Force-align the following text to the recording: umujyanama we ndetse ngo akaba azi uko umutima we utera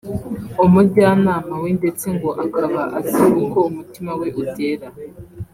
umujyanama 0.65 1.53
we 1.63 1.69
ndetse 1.79 2.05
ngo 2.15 2.29
akaba 2.43 2.81
azi 2.97 3.23
uko 3.43 3.57
umutima 3.69 4.11
we 4.19 4.27
utera 4.41 4.87